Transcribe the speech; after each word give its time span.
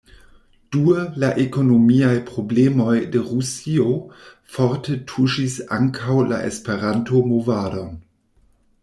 Due, 0.75 1.01
la 1.23 1.27
ekonomiaj 1.41 2.13
problemoj 2.29 2.95
de 3.15 3.21
Rusio 3.27 3.85
forte 4.55 4.97
tuŝis 5.13 5.59
ankaŭ 5.77 6.17
la 6.33 6.41
Esperanto-movadon. 6.49 7.95